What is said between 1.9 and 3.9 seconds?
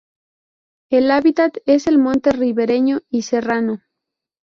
monte ribereño y serrano.